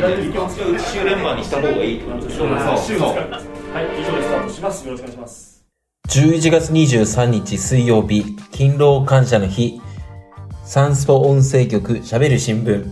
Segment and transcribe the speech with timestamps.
[0.00, 4.86] 日本週連番にした方がいいってことでしょそうそうはい、以上でスタートします。
[4.86, 5.64] よろしくお願いします。
[6.08, 9.78] 11月23日水曜日、勤労感謝の日、
[10.64, 12.90] サンスポ音声局喋る新聞。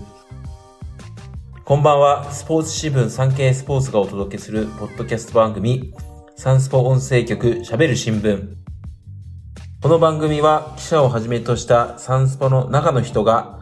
[1.65, 5.95] こんばんは、スポーツ新聞産経スポーツがお届けするポッドキャスト番組、
[6.37, 8.55] サンスポ音声局喋る新聞。
[9.81, 13.58] この番組は記者をはじめとしたサンスポの中の人が、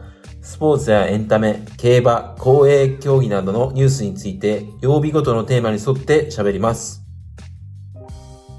[0.47, 7.03] スポーツやエンタメ、競馬、公営競技などのニュースについて、曜日ごとのテーマに沿って喋ります。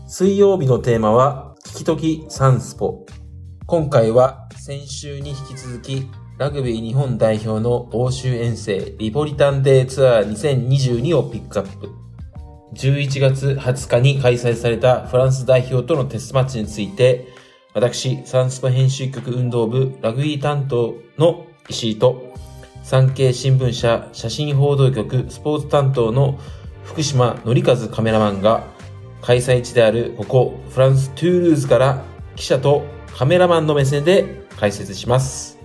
[0.07, 3.07] 水曜日のテーマは、聞きときサンスポ。
[3.67, 11.89] 今回は先週に引き続き、ラグビー日本代表の欧州遠征リポリタンデーツアー2022をピックアップ。
[12.75, 17.29] 11月20日に開催されたフランス代表とのテストマッチについて、
[17.73, 22.33] 私、サンスポ編集局運動部ラグビー担当の石井と、
[22.83, 26.39] 産経新聞社写真報道局スポーツ担当の
[26.85, 28.65] 福島則和カメラマンが、
[29.20, 32.03] 開催地であるここフランス・トゥールーズから
[32.37, 32.84] 記者と
[33.15, 35.59] カメラマンの目線で解説します。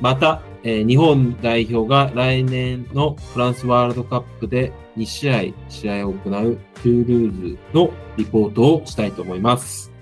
[0.00, 9.95] また、えー日本代表が来年のフランスワールドカップで2試合試合を行うトゥールーズのリポートをしたいと思います。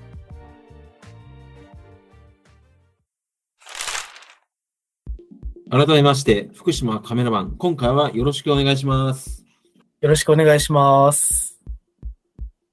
[5.70, 9.44] 改めまして、福島カメラマン、今回はよろしくお願いします。
[10.02, 11.58] よろしくお願いします。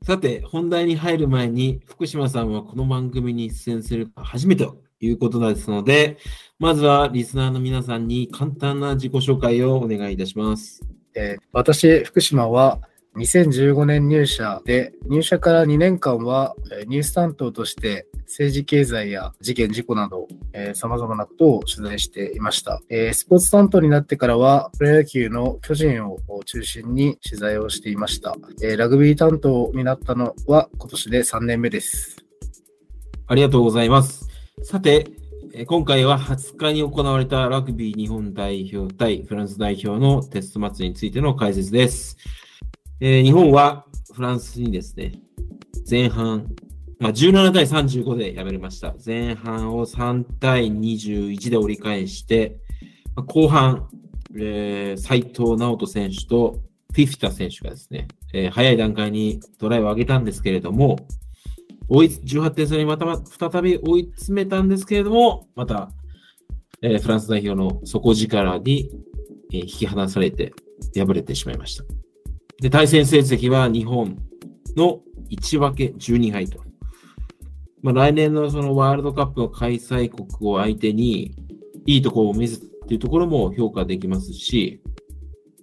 [0.03, 6.17] さて、本題に入る前に、福島さんはこの番組に出演する初めてということですので、
[6.59, 10.81] まずはリスナーの皆さんに簡単な自己紹介をお願いいたします。
[11.15, 12.81] えー私、福島は
[13.17, 16.55] 2015年入社で、入社から2年間は
[16.87, 22.81] ニュース担当として政治経済や事件事故など、えー様々なことを取材していました。
[22.89, 28.35] えースポーツ担当になってからは、プロ野球の巨人を中心に取材をしていました。
[28.63, 32.15] えーラグビー担当になったのは今年で3年目です。
[33.27, 34.29] ありがとうございます。
[34.63, 35.11] さて、
[35.67, 42.15] 今回は20日に行われたラグビー日本代表対フランス代表のテストマッチについての解説です。
[43.03, 45.13] えー日本はフランスにですね、
[45.89, 46.53] 前半、
[46.99, 48.93] まあ、17対35で敗れました。
[49.03, 52.57] 前半を3対21で折り返して、
[53.25, 53.89] 後半、
[54.35, 56.59] えー、斉藤直人選手と
[56.93, 60.97] フィフィタ選手がですね、えー早い段階にトライを上げたんですけれども、
[61.89, 65.89] 追い18点差にまた再び追い詰めたんですけれども、また、
[66.83, 68.91] えーフランス代表の底力に、
[69.51, 70.53] えー引き離されて
[70.95, 71.83] 敗れてしまいました。
[72.61, 74.17] で、対戦成績は日本
[74.77, 75.01] の
[75.31, 76.63] 1分け12敗と。
[77.81, 81.35] まあ、来年のそのワールドカップの開催国を相手に、
[81.87, 84.83] いいところを見せたっていうところも評価できますし、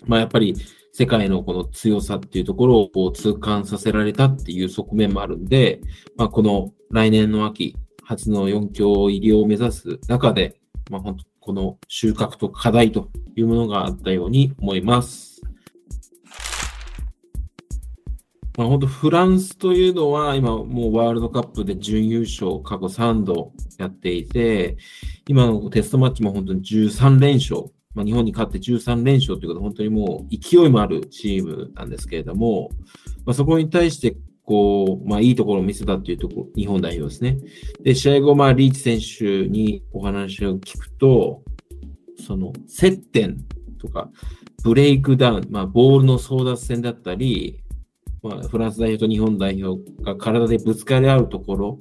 [0.07, 0.57] まあ、やっぱり
[0.93, 5.81] 世界のこの強さっていうところをこう痛感させられたっていう側面もあるんで、
[6.17, 10.59] まあ、この来年の秋、初の4強入りを目指す中で、
[10.91, 15.28] まあ、本当この収穫と課題というものがあったように思います。
[18.59, 24.77] まあ、本当フランスというのは今もうワールドカップで準優勝過去3度やっていて、
[25.29, 27.71] 今のテストマッチも本当に13連勝。
[27.95, 32.71] まあ、日本に勝って13連勝ということで本当にもう勢いもあるチームなんですけれども、
[33.25, 37.39] まあ、そこに対してこう、まあ、いいところを見せたっていうところ、日本代表ですね。
[37.85, 41.45] で、試合後、まあ、リーチ選手にお話を聞くと、
[42.27, 43.45] その、接点
[43.79, 44.11] とか、
[44.65, 47.61] ブレイクダウン、まあ、ボールの争奪戦だったり、
[48.23, 51.79] まあ、フランス代表と日本代表が体でぶつかり合うところ、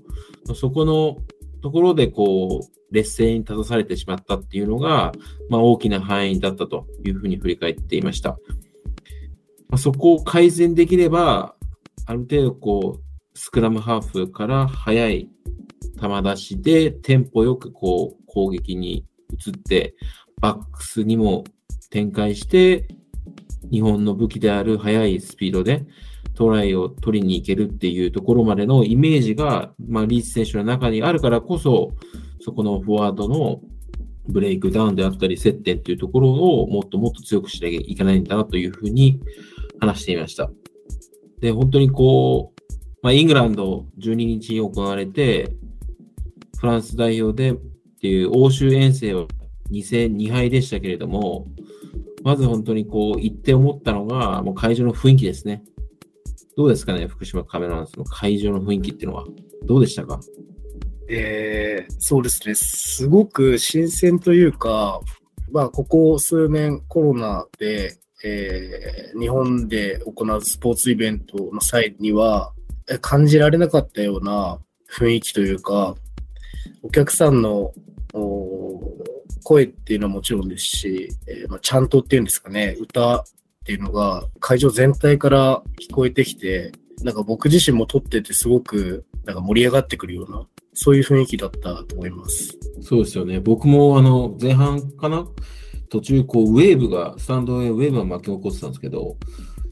[0.55, 1.17] そこの
[1.61, 5.11] ところで、こう、劣勢に立たされてしまったっていうのが、
[5.49, 8.37] まあ、大きな範囲だったというふうに振り返っていました。
[9.69, 11.55] まあ、そこを改善できれば、
[12.05, 15.29] ある程度こう、スクラムハーフから速い
[15.99, 19.95] 球出しでテンポよくこう攻撃に移って、
[20.39, 21.43] バックスにも
[21.89, 22.87] 展開して、
[23.71, 25.85] 日本の武器である速いスピードで
[26.37, 31.93] トライを取りに行けるっていうところまでのイメージが、まあ、リーチ選手の中にあるからこそ、
[32.41, 33.59] そこのフォワードの
[34.27, 39.19] ブレイクダウンであったり、接点っていうところをもっともっと強くしなきゃいけないんだなというふうに
[39.79, 40.51] 話していました。
[41.41, 45.55] で、本当にこう、まあ、イングランド12日に行われて、
[46.59, 47.59] フランス代表でっ
[47.99, 49.25] ていう欧州遠征は
[49.71, 51.47] 2戦2敗でしたけれども、
[52.23, 55.63] まず本当にこう、言って思ったのが、もう会場の雰囲気ですね。
[56.57, 59.25] どうですかね、福島カメラマンスの会場の雰囲気っていうのは。
[59.63, 60.19] どうでしたか？
[61.07, 62.55] えーそうですね。
[62.55, 64.99] すごく新鮮というか、
[65.51, 72.51] まあ、ここ数年コロナで、えー日本で行うスポーツイベントの際には、
[73.01, 74.59] 感じられなかったような
[74.91, 75.95] 雰囲気というか、
[76.81, 77.71] お客さんの
[79.43, 83.23] 声っていうのはもちろんですし、えーまあ、ちゃんとっていうんですかね、歌
[83.67, 86.71] っていうのが会場全体から聞こえてきて、
[87.03, 92.57] なんか僕自身も撮っててすごくなんか盛り上がってくるような、そういう雰囲気だったと思います。
[92.81, 93.41] そうですよね。
[93.41, 95.27] 僕もあの前半かな？
[95.89, 99.17] 途中こうウェーブが、スタンドへウェーブが巻き起こってたんですけど、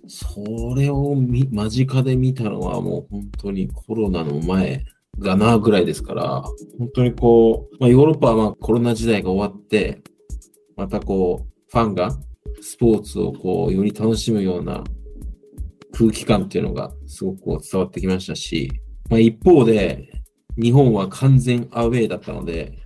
[0.09, 0.43] そ
[0.75, 4.83] れを間近で見たのはもう本当にコロナの前
[5.19, 6.43] だなぐらいですから、
[6.77, 10.01] 本当にこう、まあ、ヨーロッパはまコロナ時代が終わって、
[10.75, 12.09] またこう、ファンが
[12.65, 14.83] スポーツをこう、より楽しむような
[15.91, 18.71] 空気感っていうのがすごくこう伝わってきましたし、
[19.07, 20.11] まあ、一方で、
[20.57, 22.79] 日本は完全アウェーだったので、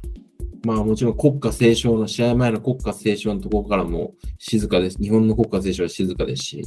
[0.66, 4.98] まあもちろん国歌斉唱の試合前の国歌斉唱のところからも静かです。
[5.02, 6.64] 日本の国歌斉唱は静かですし、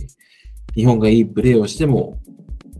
[0.75, 2.19] 日本がいいプレーをしても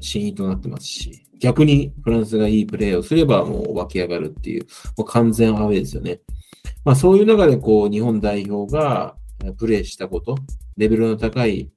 [0.01, 6.21] 真意となってますし、逆にフランスがいいプレーをすればもう湧き上がるっていう、もう完全アウェーですよね。
[6.85, 9.15] まあそういう中でこう日本代表が
[9.53, 10.37] プレーしたこと、
[10.77, 11.71] レベルの高い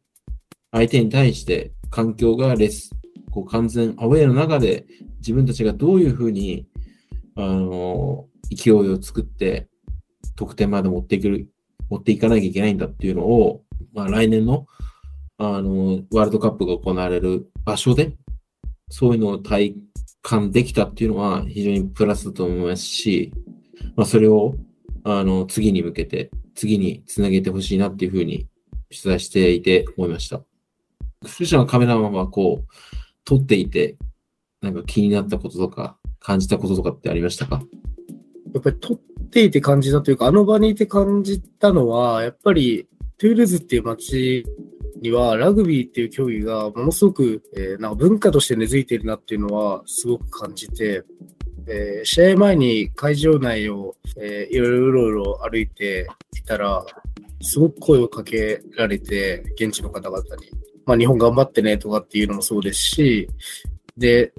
[0.72, 2.92] 相手に対して環境がレス、
[3.32, 4.86] こう完全アウェーの中で
[5.18, 6.68] 自分たちがどういうふうに、
[7.36, 9.68] あの、勢いを作って
[10.36, 11.48] 得点まで持っていける、
[11.90, 13.64] 持っていかなきゃいけないんだっていうのを、
[13.94, 14.68] まあ来年の、
[15.38, 18.16] あの、ワールドカップが行われる場所で、
[18.90, 19.76] そういうのを体
[20.22, 23.34] 感できたっていうのは非常にプラスだと思いますし、
[23.96, 24.56] まあそれを、
[25.04, 28.48] あの、次に向けて、次につなげてほしいなっていうふうに
[28.90, 30.42] 取材していて思いました。
[31.26, 32.74] 副社のカメラマンはこう、
[33.24, 33.98] 撮っていて、
[34.62, 37.62] なんか気になったこととか、感じたこととかってありましたか？
[38.54, 38.98] やっぱり撮っ
[39.30, 42.88] ていて感じたというか、あの場にいて感じたのは、やっぱり
[43.18, 44.46] トゥールーズっていう街
[45.02, 51.04] にはラグビーっていう競技がものすごく、えーなんか文化として根付いているなっていうのはすごく感じて、
[51.68, 56.08] えー試合前に会場内を、えーいろいろろ歩いて
[56.38, 56.86] いたら、
[57.42, 60.52] すごく声をかけられて、現地の方々に。
[60.86, 63.30] まあ日本頑張ってねとかっていうのもそうですし、
[63.98, 64.34] で、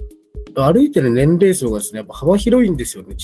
[0.55, 3.15] 歩いてる年齢層がですね、やっぱ幅広いんですよね。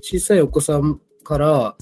[0.00, 1.76] 小さいお子さんから、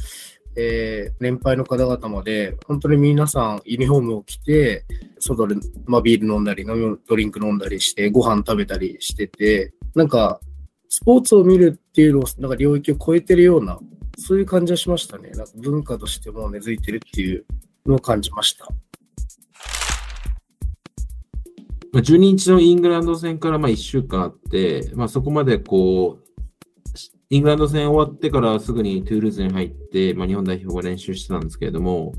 [0.56, 4.84] えー年配の方々まで、本当に皆さんユニフォームを着て、
[5.18, 5.56] 外で、
[5.86, 10.40] まあ、ビール飲んだり、飲みドリンク飲んだりして、ご飯食べたりしてて、なんか、
[10.88, 13.78] スポーツを見るっていうのを、なんか領域を超えてるような、
[14.16, 15.30] そういう感じはしましたね。
[15.30, 17.44] なんか文化としても根付いてるっていう
[17.86, 18.68] のを感じました。
[21.92, 26.23] 12日のイングランド戦からまあ1週間あって、まあ、そこまでこう、
[27.30, 32.12] イングランド戦終わってからすぐにトゥールーズに入って、まあ、日本代表が練習してたんですけれども、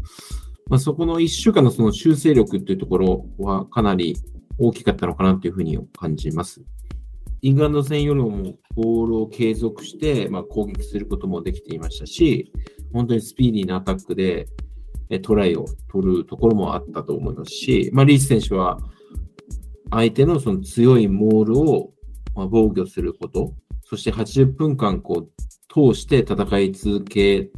[0.68, 4.18] まあ、そこの1週間のその修正力っていうところはかなり
[4.58, 6.64] 大きかったのかなというふうに感じます。
[7.42, 12.52] イングランド戦よりもボールを継続して、まあ、攻撃することもできていましたし、
[12.92, 14.48] 本当にスピーディーなアタックで
[15.22, 18.80] トライを取るところもあったと思いますし、まあ、リーチ選手は
[19.92, 21.92] 相手のその強いモールを
[22.36, 23.54] ま防御すること、
[23.86, 27.50] そして80分間こう通して戦い続け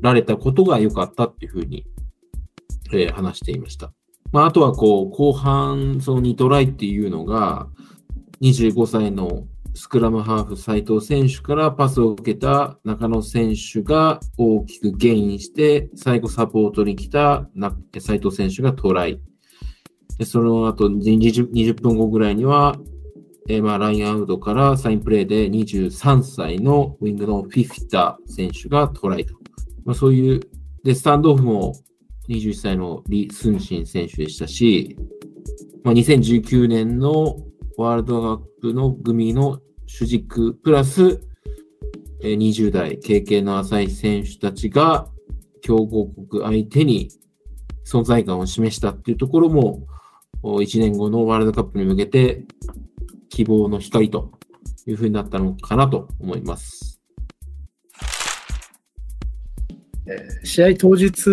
[0.00, 1.86] られたことが良かったっていうふうに、
[2.92, 3.92] えー話していました。
[4.32, 7.68] まあ、あとはこう後半その2トライっていうのが
[8.40, 19.20] 25歳のスクラムハーフ斉藤選手からパスを受けた中野選手が大きくゲインして最後サポートに来たな斉藤選手がトライ。
[20.18, 22.76] でその後 20, 20分後ぐらいには、
[23.48, 29.34] えーまあ、ラインアウトからサインプレーで23歳のウィングのフィフィタ選手がトライと。
[29.84, 30.40] まあ、そういう、
[30.84, 31.74] で、スタンドオフも
[32.28, 34.96] 21歳のリ・スンシン選手でしたし、
[35.82, 37.36] まあ、2019年の
[37.76, 41.20] ワールドカップの組の主軸プラス、
[42.22, 45.08] えー20代経験の浅い選手たちが
[45.62, 47.10] 強豪国相手に
[47.84, 49.86] 存在感を示したっていうところも、
[50.42, 52.44] 1年後のワールドカップに向けて
[53.32, 54.30] 希望の光と
[54.86, 57.00] いうふうになったのかなと思います。
[60.44, 61.30] 試合当日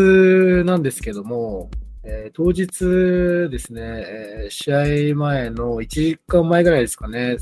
[0.63, 1.69] なんですけども、
[2.03, 7.35] えー当日ですね、えー試合前の1時間前ぐらいですかね、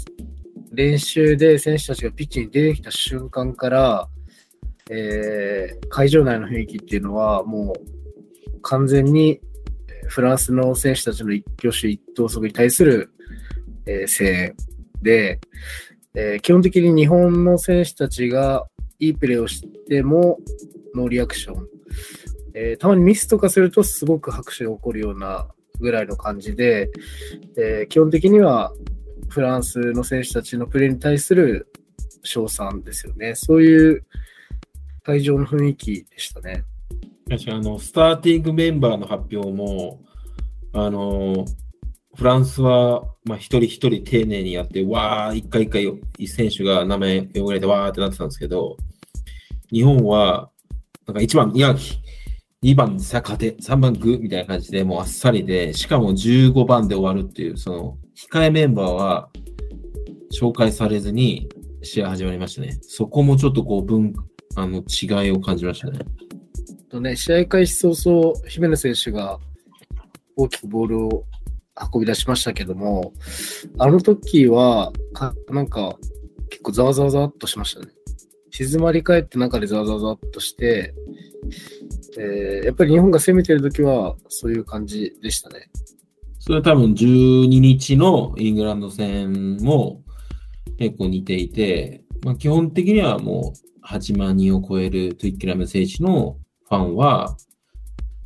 [0.72, 4.10] 練習で選手たちがピッチに出てきた瞬間から、
[4.90, 9.40] えー会場内の雰囲気っていうのは、もう完全に
[10.08, 13.12] フランスの選手たちの一挙手一投足に対する、
[13.88, 14.56] えー声援
[15.02, 15.40] で、
[16.14, 18.68] えー基本的に日本の選手たちが
[19.00, 20.40] いいプレーをしても、
[20.96, 21.68] ノーリアクション。
[22.54, 25.48] えーたまにミスとかするとすごく拍手が起こるような
[25.80, 26.92] ぐらいの感じで、
[27.58, 28.74] えー基本的には
[29.30, 31.72] フランスの選手たちのプレーに対する
[32.24, 33.36] 称賛ですよね。
[33.36, 34.06] そういう
[35.04, 36.64] 会場の雰囲気でしたね。
[37.30, 40.02] あの、スターティングメンバーの発表も、
[40.74, 41.46] あの、
[42.18, 48.76] フランスは、まあ、一人一人丁寧にやって、わー、一回一回、選手が名前呼ばれて、わーってなってたんですけど、
[49.72, 50.50] 日本は、
[51.06, 52.00] なんか1番宮城、
[52.64, 59.30] 2番坂手、3番グみたいな感じで、もうあっさりで、しかも15番で終わるっていう、その、控えメンバーは
[60.34, 61.48] 紹介されずに
[61.84, 62.80] 試合始まりましたね。
[62.82, 64.16] そこもちょっとこう、文、
[64.56, 66.00] あの、違いを感じましたね。
[66.90, 69.38] とね、試合開始早々、姫野選手が
[70.36, 71.26] 大きくボールを
[71.94, 73.14] 運び出しましたけども、
[73.78, 75.98] あの時は、かなんか、
[76.50, 77.88] 結構ざわざわざわっとしましたね。
[78.52, 80.94] 静まり返って中でざわざわざわっとして、
[82.18, 85.70] えーやっぱり日本が攻めてる時は、そういう感じでしたね。
[86.40, 90.02] それは多分12日のイングランド戦も
[90.78, 96.38] 結構似ていて、まあ、基本的にはもう8万人を超えるトゥイッキラム選手の
[96.70, 97.36] ファンは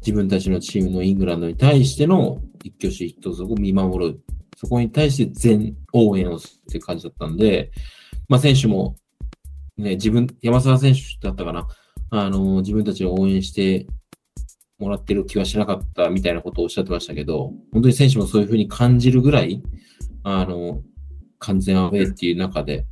[0.02, 4.22] 自分たちのチームのイングランドに対しての一挙手一投足を見守る。
[4.58, 7.72] そこに対して全応援をするっていう感じだったんで、
[8.30, 8.96] まあ選手も
[9.78, 11.68] ね、自分、山沢選手だったかな。
[12.12, 13.88] あの、自分たちを応援して
[14.78, 19.62] もらってる気はしなかったみたいなことをおっしゃってましたけど、本当に選手もそういうふうに感じるぐらい、
[20.24, 20.82] あの、
[21.40, 22.86] 完全アウェイっていう中で、っ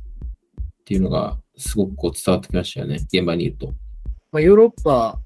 [0.84, 3.72] ていうのがすごくこう伝わってきましたよね、現場にいると。
[4.32, 5.20] まあ、ヨーロッパ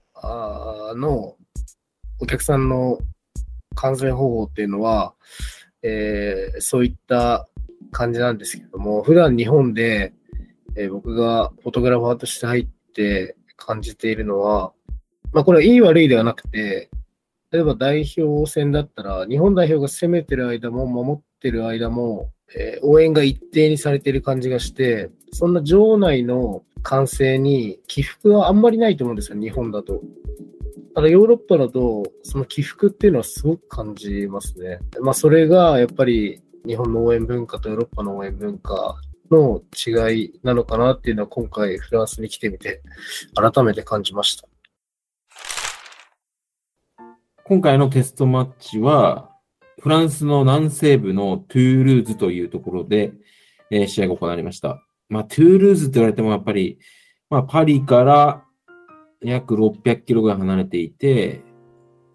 [0.94, 1.36] の
[2.20, 2.98] お客さんの
[3.74, 5.14] 観戦方法っていうのは、
[5.82, 7.48] えーそういった
[7.90, 10.12] 感じなんですけども、普段日本で、
[10.76, 14.72] えー僕がフォトグラファーとして入って感じているのは、
[15.32, 16.90] まあこれはいい悪いではなくて、
[17.50, 30.00] 例えば代表戦だったら、日本代表が攻めてる間も守ってる間も、えー応援が一定にされてる感じがして、そんな場内の歓声に起伏はあんまりないと思うんですよ、日本だと。
[30.94, 34.78] ただヨーロッパだと、その起伏っていうのはすごく感じますね。
[35.00, 38.94] まあそれがやっぱり日本の応援文化とヨーロッパの応援文化
[39.30, 42.82] の違いなのかなっていうのは今回フランスに来てみて
[43.34, 44.48] 改めて感じました。
[47.46, 49.30] 今回のテストマッチは、
[49.80, 53.12] フランスの南西部のトゥールーズというところで、
[53.70, 54.82] えー試合が行われました。
[55.08, 56.78] まあ、トゥールーズって言われてもやっぱり、
[57.28, 58.44] まあ、パリから
[59.24, 61.42] 約600キロぐらい離れていて、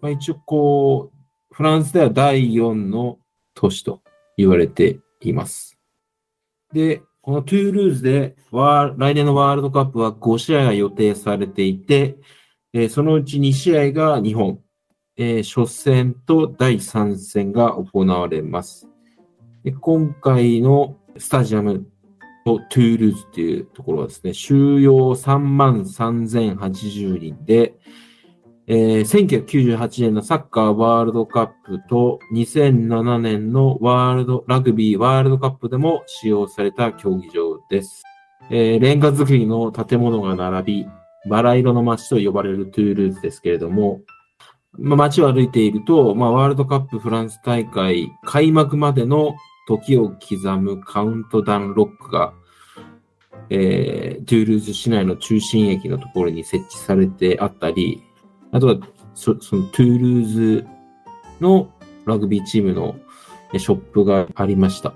[0.00, 3.18] まあ、一応こう、フランスでは第4の
[3.54, 4.02] 都市と
[4.36, 5.78] 言われています。
[6.72, 12.16] で、このトゥールーズでワ来年のワールドカップは5試合が予定されていて、
[12.72, 14.60] えーそのうち2試合が日本、
[15.16, 18.88] えー初戦と第3戦が行われます。
[19.64, 21.86] で今回のスタジアム
[22.44, 27.74] トゥールーズっていうところはですね、収容3万3080人で、
[28.66, 38.02] えー1998年のサッカーワールドカップと2007年のワールド、ラグビーワールドカップでも使用された競技場です。
[38.50, 40.86] えーレンガ造りの建物が並び、
[41.28, 44.00] バラ色の街と呼ばれるトゥールーズですけれども、
[44.78, 49.34] まあ、街を歩いていると、まあ、ワールドカップフランス大会開幕までの
[49.78, 52.32] 時を刻むカウントダウンクロックが、
[53.50, 58.02] えー、トゥールーズ市内の中心駅のところに設置されてあったり、
[58.52, 58.76] あとは
[59.14, 60.66] そのトゥールーズ
[61.40, 61.70] の
[62.04, 62.96] ラグビーチームの
[63.56, 64.94] ショップがありました。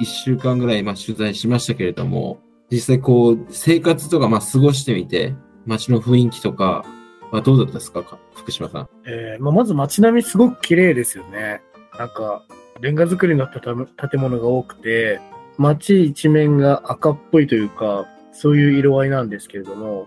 [0.00, 5.34] 一週間ぐらい、まあ、取材しましたけれども、実際こう、生活とか、まあ、過ごしてみて、
[5.66, 6.84] 街の雰囲気とか、
[7.30, 8.88] はどうだったですかか福島さん？
[9.06, 11.60] えーまあ、まず街並みすごく綺麗ですよね。
[11.98, 12.44] なんか、
[12.80, 15.20] レンガ造りの建物が多くて、
[15.56, 20.06] 街一面が赤っぽいというか、そういう色合いなんですけれども、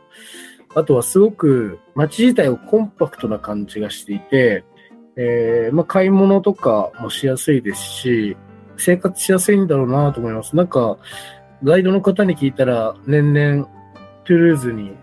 [0.73, 4.63] あとはすごく街自体をコンパクトな感じがしていて、
[5.17, 8.37] えーまあ、買い物とかもしやすいですし、
[8.77, 10.55] 生活しやすいんだろうなと思います。
[10.55, 10.97] なんか、
[11.63, 13.67] ガイドの方に聞いたら、年々、
[14.23, 14.93] トゥルーズに、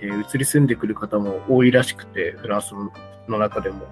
[0.00, 2.72] え移り住んでくる方も多いらしくて、フランス
[3.26, 3.86] の中でも。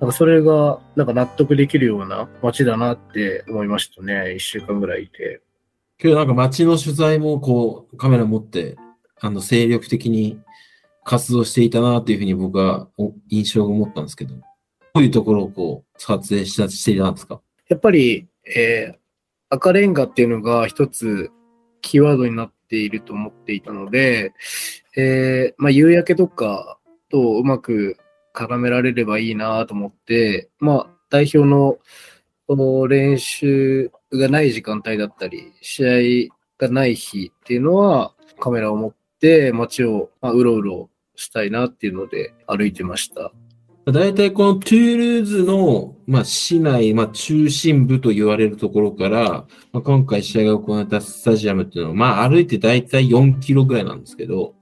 [0.00, 4.34] なんかそれが、なんか納得できるような街だなって思いましたね。
[4.34, 5.42] 一週間ぐらいいて。
[5.98, 8.76] けどなんか街の取材もこう、カメラ持って、
[9.20, 10.40] あの、精力的に
[11.04, 14.40] 活動していたなっていうふうに僕はお印象を持ったんですけど、ど
[14.96, 17.40] ういうところをこう、撮影したしていたんですか？
[17.68, 19.00] やっぱり、えー
[19.52, 21.28] 赤レンガっていうのが一つ
[21.82, 24.32] キーワードになっていると思っていたので、
[24.96, 26.78] えー、まあ、夕焼けとか
[27.10, 27.96] とうまく
[28.34, 31.78] 絡められればいいなと思って、まあ、代表の
[32.46, 43.32] この練習がない時間帯だったり、試合がない日っていうのは、カメラを持って街を、まあ、うろうろしたいなっていうので歩いてました。
[43.86, 54.54] 大体このトゥールーズの、まあ、市内、まあ、中心部と言われるところから、まあ、今回試合が行われたスタジアムっていうのは、まあ、歩いて大体4キロぐらいなんですけど、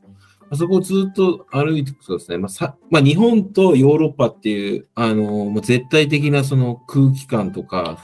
[0.51, 7.99] あそこをずっと歩いていくとですね、まあさまあ、日本とヨーロッパっていう、あのもう絶対的なその空気感とか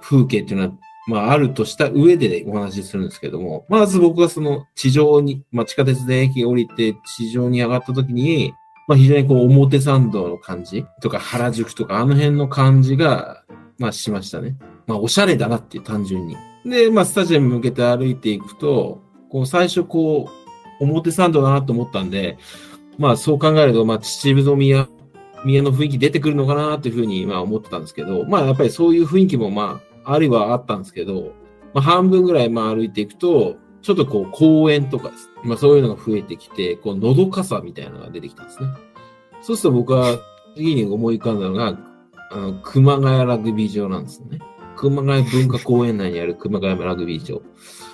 [0.00, 0.72] 風景っていうのは、
[1.06, 8.54] まあ、あるとした上でお話しするんですけども、まず僕はその地上に、まあ、地下鉄で駅降りて地上に上がった時に、
[8.86, 13.44] まあ、非常にこう表参道の感じとか原宿とかあの辺の感じが、
[13.78, 14.56] まあ、しましたね。
[14.86, 16.36] まあ、おしゃれだなっていう単純に。
[16.64, 20.39] で、まあ、スタジアム向けて歩いていくと、こう最初こう、
[20.80, 22.38] 表参道だなと思ったんで、
[22.98, 24.88] まあそう考えると、まあ秩父宮、
[25.44, 31.32] 宮の雰囲気出てくるのかなっていうふうにまあ思ってたんですけど、まあやっぱりそういう雰囲気もまあ、あるいはあったんですけど、
[31.74, 35.30] まあ半分ぐらいまあ歩いていくと、ちょっとこう公園とかです。
[35.44, 38.68] まあそういうのが増えてきて、こうのどかさみたいなのが出てきたんですね。
[39.42, 40.18] そうすると僕は
[40.56, 41.78] 次に思い浮かんだのが、
[42.32, 44.38] あの、熊谷ラグビー場なんですね。
[44.76, 47.42] 熊谷文化公園内にある熊谷ラグビー場。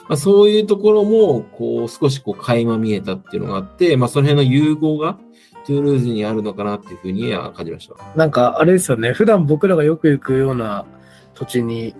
[0.08, 5.18] まあ、そういうところも、こう、少しこう、垣間見えたっていうのがあって、まあ、その辺の融合が、
[5.66, 7.96] トゥールーズにあるのかなっていうふうには感じました。
[8.14, 10.86] なんかあれですよね、普段僕らがよく行くような
[11.34, 11.96] 土地に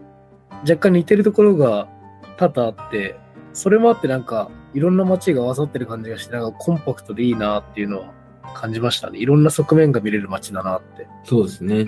[0.61, 1.89] 若干似てるところが
[2.37, 3.17] 多々あって、
[3.53, 8.13] それもあってなんかいろんな街が合わさってる感じがして、なんかコンパクトでいいなっていうのは
[8.55, 9.19] 感じましたね。
[9.19, 11.09] いろんな側面が見れる街だなって。
[11.25, 11.87] そうですね。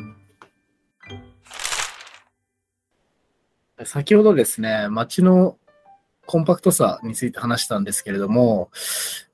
[3.84, 5.56] 先ほどですね、街の
[6.28, 8.68] コンパクトさについて話したんですけれども、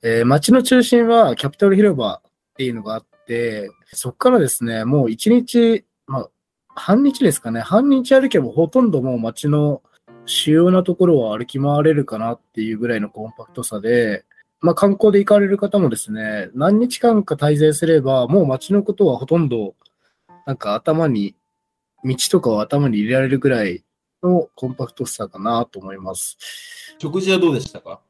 [0.01, 2.21] えー街の中心はキャピトル広場っ
[2.55, 6.29] ていうのがあって、そこからですね、もう一日、まあ、
[6.69, 9.81] 半日ですかね、半日歩けばほとんどもう街の
[10.25, 14.23] 主要なところを歩き回れるかなっていうぐらいのコンパクトさで、
[14.61, 19.75] まあ観光で行かれる方もですね、何日間か滞在すれば、もう街のことはほとんど、
[20.45, 21.35] なんか頭に、
[22.05, 23.83] 道とかを頭に入れられるぐらい
[24.25, 26.37] のコンパクトさかなと思います。
[26.99, 28.01] 食事はどうでしたか？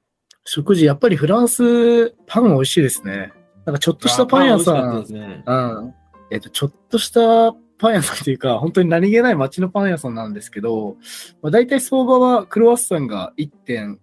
[0.45, 3.33] 食事、やっぱりフランス、パン美味しいですね。
[3.65, 5.93] なんかちょっとしたパン屋さん。
[6.31, 10.97] えっと、ちょっとしたパン屋さんっていうか、本当に何気ない街のパン屋さんなんですけど、
[11.41, 13.97] まあ、大体相場はクロワッサンが1.5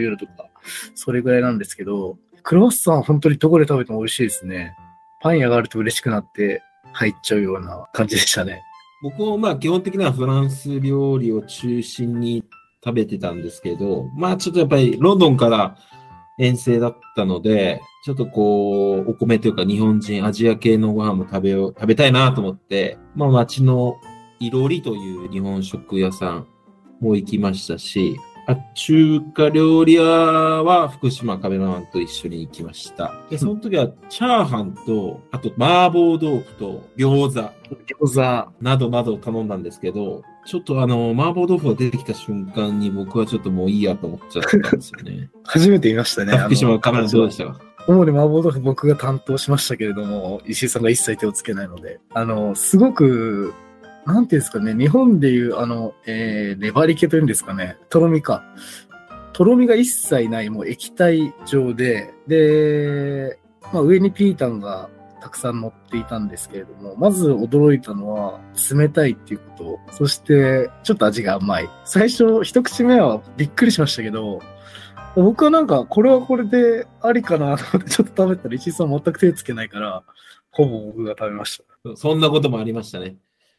[0.00, 0.50] ユーロとか、
[0.94, 4.76] それぐらいなんですけど、クロワッサン本当にどこで食べても美味しいですね。
[5.20, 8.62] パン屋があると嬉しくなって入っちゃうような感じでしたね。
[9.02, 12.44] 僕もまあ基本的にはフランス料理を中心に
[12.84, 15.76] 食べてたんですけど、まあちょっとやっぱりロンドンから
[16.38, 23.96] 遠征だったので、ちょっとこう、お米というか日本人、アジア系のご飯も食べよう、食べたいなと思って、まあ街の
[24.40, 26.46] いろりという日本食屋さん
[27.00, 28.16] も行きましたし、
[28.50, 33.14] あ中華料理屋は福島カメラマンと一緒に行きました。
[33.28, 45.28] で、その時はチャーハンと、あと麻婆豆腐と餃子、餃子、などなど頼んだんですけど、ちょっとあの、麻婆豆腐が出てきた瞬間に僕はちょっともういいやと思っちゃったんですよね。
[45.44, 46.34] 初めて見ましたね。
[46.38, 53.52] 福島カメラどうでしたか主に麻婆豆腐僕が担当しましたけれども、石井さんが一切手をつけないので、あの、すごく、
[54.08, 58.42] なんていうんですかね、日本でいう、あの、えー、粘り気というんですかね、とろみか。
[59.34, 63.38] とろみが一切ない、もう液体状で、で、
[63.70, 64.88] まあ、上にピータンが
[65.20, 68.40] たくさん乗っていたんですけれども、まず驚いたのは、
[68.74, 71.68] 冷たいっていうこと、そして、ちょっと味が甘い。
[71.84, 74.40] 最初、一口目はびっくりしましたけど、
[75.16, 80.02] 僕はなんか、これはこれでありかなと思ってちょっと食べたら、石井さん全く手つけないから、
[80.50, 81.96] ほぼ僕が食べました。
[81.96, 83.16] そんなこともありましたね。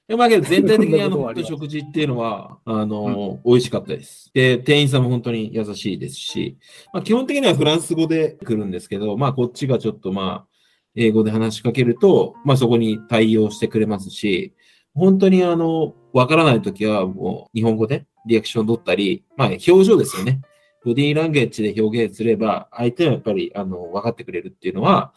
[0.09, 4.31] でまあけど全体的にあの、食事っていうのは、あの、美味しかったです。
[4.33, 6.57] で、店員さんも本当に優しいですし、
[6.91, 10.47] まあ基本的にはフランス語で来るんですけど、まあこっちがちょっとまあ、
[10.95, 14.55] 英語で話しかけると、まあそこに対応してくれますし、
[14.95, 20.41] 本当にあの、わからないときはもう日本語でリアクション取ったり、まあ表情ですよね。
[20.83, 25.13] ボディーランゲージで表現すれば、相手はやっぱりあの、分かってくれるっていうのは、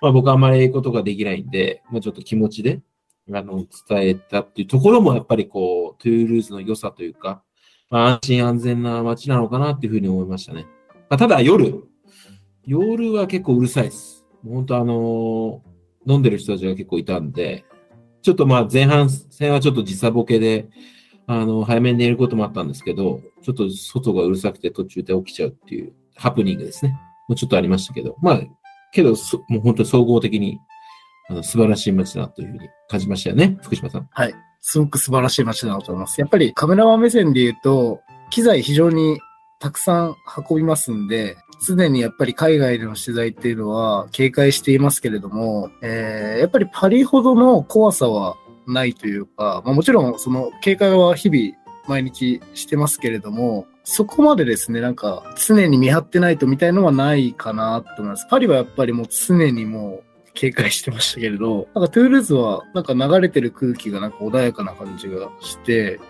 [0.00, 2.80] まあ僕はあんまり英語とかできないんで、まあちょっと気持ちで、
[3.30, 7.42] あの、伝えたっていうところもやっぱりこう、トゥールーズの良さというか、
[7.90, 10.66] まあ安心安全な街なのかなっていうふうに思いましたね。
[11.08, 11.84] まあ、ただ夜、
[12.64, 14.24] 夜は結構うるさいです。
[14.42, 15.62] もう本当あの
[16.06, 17.64] 飲んでる人たちが結構いたんで、
[18.22, 20.68] ちょっとまあ前半戦はちょっと時差ボケで、
[21.26, 26.98] あの、早めに寝ることもあったんですけど、ちょっと外がうるさくて途中で起きちゃうっていうハプニングですね。
[27.28, 28.40] もうちょっとありましたけど、まあ、
[28.92, 29.10] けど、
[29.48, 30.58] もう本当に総合的に
[31.32, 34.08] あの素晴らしい街だというふうに感じましたよね、福島さん。
[34.10, 34.34] はい。
[34.60, 36.20] すごく素晴らしい街だなと思います。
[36.20, 39.18] やっぱりカメラマン目線で言うと、機材非常に
[39.58, 40.16] たくさん
[40.48, 51.56] 運びますんで、常にやっぱり海外での取材っていうのは警戒していますけれども、えー、やっぱりパリほどの怖さはないというか、まあ、もちろんその警戒は日々
[51.88, 58.26] 毎日してますけれども、そこまでですね、なんか常に見張ってないとみたいのはないかなと思います。
[58.28, 66.00] パリはやっぱりもう常にもう警戒してましたけれど、なんかトゥールーズはなんか流れてる空気がなんか穏やかな感じがして、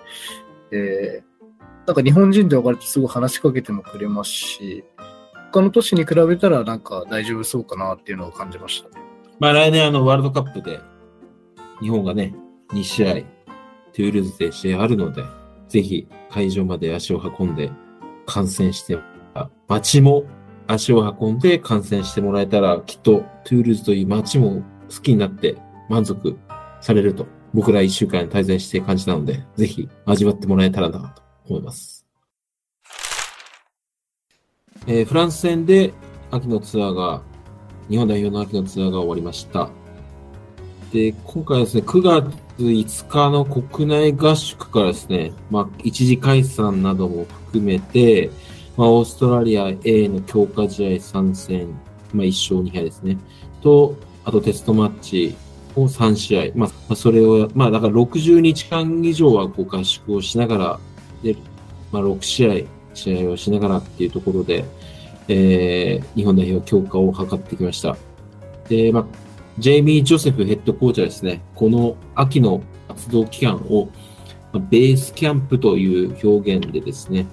[0.71, 4.85] えー、なんか日本人で分かるとすごい話しかけてもくれますし、
[5.53, 9.05] 他の都市に比べたらなんか大丈夫そうかなっていうのを感じましたね。
[9.39, 10.81] まあ来年あのワールドカップで
[11.81, 12.35] 日本がね、
[12.71, 15.25] 2試合、トゥールーズで試合あるので、
[15.69, 17.71] ぜひ会場まで足を運んで
[18.25, 18.99] 観戦して、
[19.69, 20.25] 街も
[20.73, 25.57] 足を運んで観戦してもらえたら、きっとトゥールーズという街も好きになって
[25.89, 26.39] 満足
[26.81, 32.07] されると、僕ら一週間滞在して感じたので、ぜひ味わってもらえたらなと思います。
[34.87, 35.93] えー、フランス戦で
[36.31, 37.23] 秋のツアーが、
[37.89, 39.71] 日本代表の秋のツアーが終わりました。
[40.93, 48.31] で、今回はですね、9月5日の国内合宿からですね、まあ、一時解散なども含めて、
[48.77, 51.69] まあ、オーストラリア A の強化試合3戦、
[52.13, 53.19] まあ、1勝2敗ですね。
[53.61, 55.35] と、あとテストマッチ
[55.77, 56.53] を3試合。
[56.55, 60.81] まあ、それを、まあ、だから60日間以上はこう合宿をしながら、
[61.23, 61.37] で、
[61.91, 64.65] まあ、6試合、試合をしながらっていうところで、
[65.29, 67.97] えー、日本代表強化を図ってきました。
[68.69, 69.07] で、まあ、
[69.59, 73.89] ジェイミー・ジョセフヘッドコーチはですね、この秋の活動期間を、
[74.71, 77.27] ベースキャンプという表現でですね、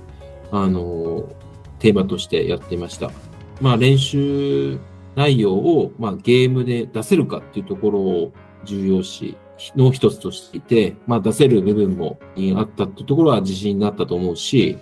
[0.52, 1.30] あの、
[1.80, 3.12] テーマとしてやっていました。
[3.62, 4.80] まあ練習
[5.16, 8.32] 内容を、まあ、ゲームで出せるかっていうところを
[8.64, 9.36] 重要視
[9.76, 12.20] の一つとしていて、まあ出せる部分も
[12.56, 14.78] あったっていうところは自信になったと思うし、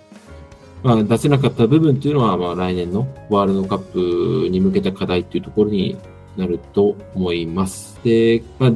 [0.82, 3.78] まあ出せなかった部分っていうのは、まあ来年のワールドカッ
[4.44, 5.96] プに向けた課題っていうところに
[6.36, 7.98] なると思います。
[8.04, 8.72] で、まあ、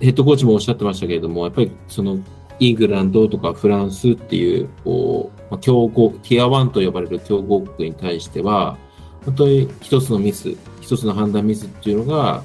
[0.00, 2.18] ヘッドコーチもおっしゃってましたけれども、やっぱりその
[2.60, 8.76] イングランドとかフランスっていう、こう、まあ、強豪、ティア1と呼ばれる強豪国に対しては、
[9.24, 12.42] 本当に一つのミス、一つの判断ミスっていうのが、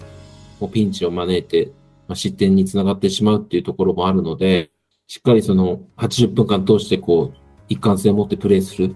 [0.59, 1.71] もうピンチを招いて、
[2.07, 4.71] まあ、失点につながってしまうっていうところもあるので、
[5.07, 7.37] しっかりその80分間通してこう、
[7.69, 8.95] 一貫性を持ってプレーする。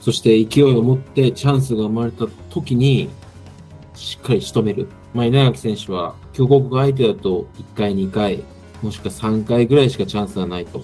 [0.00, 3.08] そして勢いを持ってチャンスが生まれた時に、
[3.94, 4.88] しっかり仕留める。
[5.12, 8.42] まあ、稲垣選手は、強豪国相手だと1回、2回、
[8.82, 10.82] もしくは3回ぐらいしかチャンスがないと。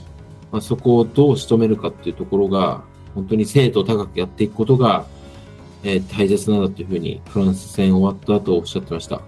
[0.53, 2.83] まあ、そこをどう仕留めるかっていうところが、
[3.15, 5.07] 本当に精度高くやっていくことが、
[5.83, 9.21] えー、大切なんだというふうに、フランス戦終わった後おっしゃってました。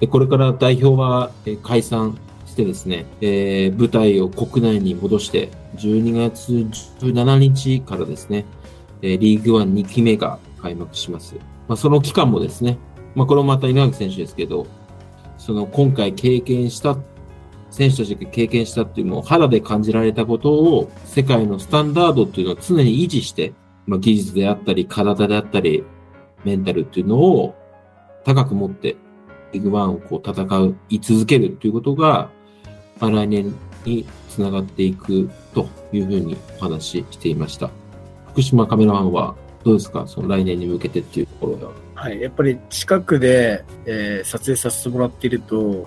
[0.00, 6.52] でこれから代表は、えー、解散してですね、えー、舞台を国内に戻して、12月
[7.04, 8.44] 17日からですね、
[9.02, 11.34] えー、リーグワン2期目が開幕します。
[11.68, 12.78] まあ、その期間もですね、
[13.14, 14.66] まあ、これもまた稲垣選手ですけど、
[15.38, 16.96] その今回経験した
[17.76, 23.52] 選手たちが経験したっていうのを肌で感じられたことを世界のスタンダードっていうのを常に維持して、
[23.86, 25.84] まあ、技術であったり、体であったり、
[26.42, 27.54] メンタルっていうのを
[28.24, 28.96] 高く持って、
[29.52, 32.30] リーグワンをこう戦う、い続けるっていうことが、
[32.98, 37.68] まあ、来年につながっていくというふうにお話ししていました。
[38.28, 40.06] 福島カメラマンはどうですか？
[40.06, 41.72] その来年に向けてっていうところは。
[41.94, 45.86] はい、やっぱり近くで、えー、撮影させてもらっていると、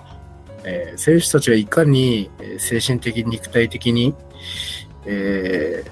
[0.64, 4.14] えー、選手たちがいかに精神的、肉体的に、
[5.06, 5.84] え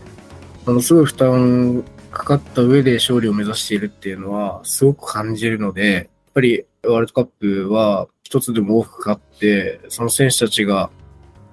[0.65, 10.91] ー、ものすごい負担かかった上で勝利を目指しているっていうのはすごく感じるので、やっぱりワールドカップは一つでも多く勝って、その選手たちが、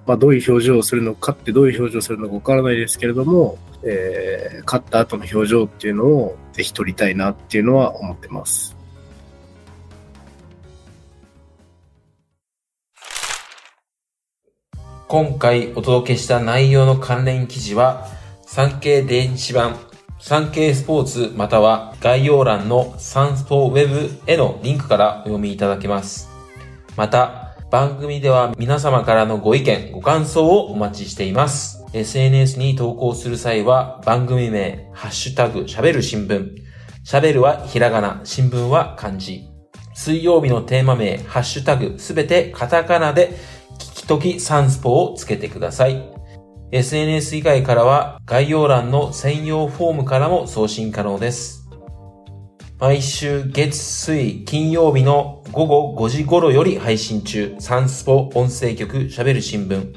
[0.06, 8.75] まあ、どういう表情をするのかってどういう表情をするのかわからないですけれども、えー、勝った後の表情っていうのをぜひ撮りたいなっていうのは思ってます。
[15.08, 18.08] 今回お届けした内容の関連記事は、
[18.44, 19.76] 産経電子版、
[20.18, 26.28] 産経スポーツまたは概要欄のサンスポウェブへのリンクからお読みいただけます。
[26.96, 31.84] また、番組では皆様からのご意見、ご感想をお待ちしています。
[31.92, 36.50] SNS に投稿する際は番組名、ハッシュタグ、喋る新聞。
[37.04, 39.44] 喋るはひらがな、新聞は漢字。
[39.94, 43.55] 水曜日のテーマ名、ハッシュタグ、すべてカタカナで
[44.06, 46.12] 時サンスポをつけてください。
[46.72, 51.68] SNS 以外からは概要欄の専用フォームからも送信可能です。
[52.78, 59.94] 毎週月水金曜日の午後5時頃より配信中、サンスポ音声局喋る新聞。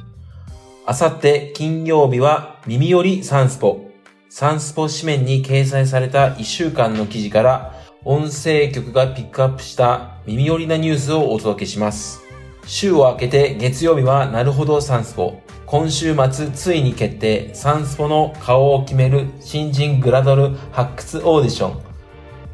[0.85, 3.89] あさって金曜日は耳よりサンスポ。
[4.29, 7.73] サンスポ紙面に掲載された1週間の記事から
[8.05, 12.28] 音声局がピックアップした耳寄りなニュースをお届けします。
[12.65, 15.41] 週を明けて月曜日はなるほどサンスポ。
[15.65, 21.81] 今週末ついに決定、サンスポの顔を決める新人グラドル発掘オーディション。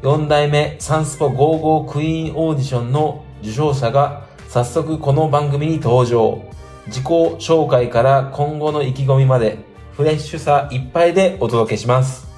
[0.02, 6.42] 4代目サンスポ55クイーンオーディションの受賞者が早速この番組に登場。
[6.86, 9.58] 自己紹介から今後の意気込みまで
[9.92, 12.28] フレッシュさいっぱいでお届けします。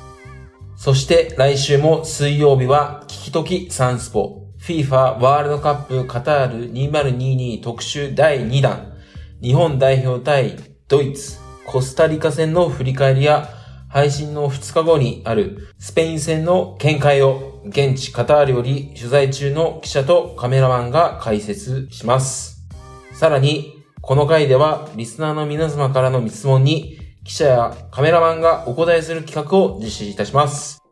[0.77, 8.93] そして来週も水曜日は聞きときサンスポ FIFA ワールドカップカタール2022特集第2弾
[9.41, 13.49] 日本代表対ドイツ、コスタリカ戦の振り返りや
[13.89, 22.69] 配信の2日後にあるスペイン戦の見解を現地カタールより取材中の記者とカメラマンが解説します。
[23.15, 30.88] さらに、この回ではリスナーの皆様からの質問に記者やカメラマンがお答えする企画を実施いたします。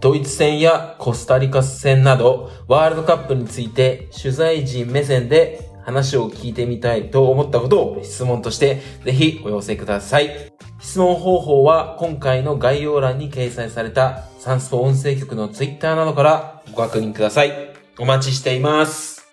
[0.00, 10.52] ドイツ戦やコスタリカ戦などワールドカップについて取材陣目線で話を聞いてみたいと思ったことを質問としてぜひお寄せください。
[10.80, 17.52] 質問方法は今回の概要欄に掲載されたサンスポ音声局のツイッターなどからご確認ください。
[17.98, 19.26] お待ちしています。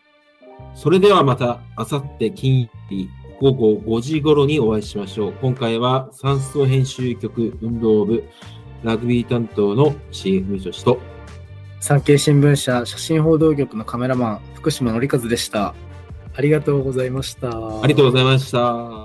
[0.73, 5.33] それではまた、あさって金曜日午後5時頃にお会いしましょう。
[5.33, 8.23] 今回はサンスポ編集局運動部
[8.85, 10.99] ラグビー担当の CF みそしと
[11.81, 15.75] 産経新聞社写真報道局のカメラマン、福島のりかずでした。
[16.33, 17.49] ありがとうございました。
[17.49, 19.04] ありがとうございました。